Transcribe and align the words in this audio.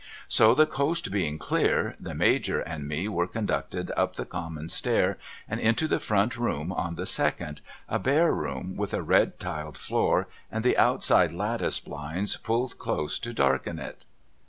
So 0.27 0.55
the 0.55 0.65
coast 0.65 1.11
being 1.11 1.37
clear, 1.37 1.95
the 1.99 2.15
Major 2.15 2.59
and 2.59 2.87
me 2.87 3.07
were 3.07 3.27
conducted 3.27 3.91
up 3.95 4.15
the 4.15 4.25
common 4.25 4.67
stair 4.69 5.19
and 5.47 5.59
into 5.59 5.87
the 5.87 5.99
front 5.99 6.35
room 6.37 6.71
on 6.73 6.95
the 6.95 7.05
.second, 7.05 7.61
a 7.87 7.99
bare 7.99 8.33
room 8.33 8.75
with 8.75 8.95
a 8.95 9.03
red 9.03 9.39
tiled 9.39 9.77
floor 9.77 10.27
and 10.51 10.63
the 10.63 10.75
outside 10.75 11.31
lattice 11.31 11.79
blinds 11.79 12.35
pulled 12.35 12.79
close 12.79 13.19
to 13.19 13.31
darken 13.31 13.77
it. 13.77 14.03